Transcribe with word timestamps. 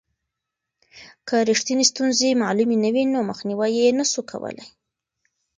که 1.27 1.35
رښتینې 1.49 1.85
ستونزې 1.91 2.39
معلومې 2.43 2.77
نه 2.83 2.89
وي 2.93 3.03
نو 3.13 3.19
مخنیوی 3.29 3.71
یې 3.77 3.87
نسو 3.97 4.21
کولای. 4.31 4.57